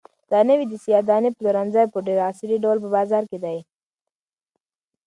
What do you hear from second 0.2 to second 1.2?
دا نوی د سیاه